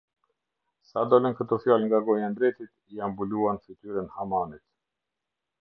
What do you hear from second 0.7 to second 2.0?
Sa dolën këto fjalë nga